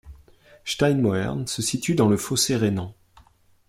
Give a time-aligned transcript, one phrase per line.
[0.65, 2.95] Steinmauern se situe dans le Fossé rhénan.